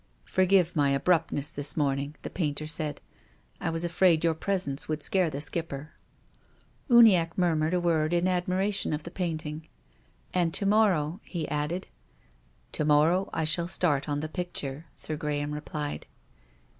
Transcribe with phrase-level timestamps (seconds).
[0.25, 3.01] "Forgive my abruptness this morning," the painter said.
[3.59, 5.91] "I was afraid your presence would scare the Skipper."
[6.89, 9.67] Uniacke murmured a word in admiration of the painting.
[10.33, 11.85] "And to morrow," he added.
[12.71, 16.07] "To morrow I shall start on the picture," Sir Graham replied.